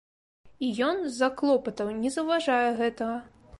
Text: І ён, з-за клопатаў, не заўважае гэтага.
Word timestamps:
І 0.67 0.69
ён, 0.87 0.97
з-за 1.03 1.29
клопатаў, 1.43 1.93
не 2.01 2.09
заўважае 2.17 2.67
гэтага. 2.83 3.15